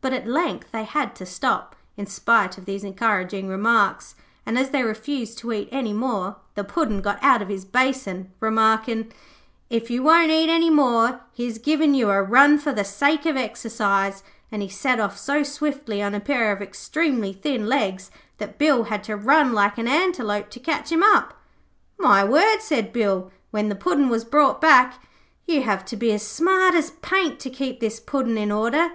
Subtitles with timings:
[0.00, 4.14] But at length they had to stop, in spite of these encouraging remarks,
[4.46, 8.32] and, as they refused to eat any more, the Puddin' got out of his basin,
[8.40, 9.12] remarking
[9.68, 13.36] 'If you won't eat any more here's giving you a run for the sake of
[13.36, 18.56] exercise', and he set off so swiftly on a pair of extremely thin legs that
[18.56, 21.34] Bill had to run like an antelope to catch him up.
[21.98, 25.02] 'My word,' said Bill, when the Puddin' was brought back.
[25.44, 28.92] 'You have to be as smart as paint to keep this Puddin' in order.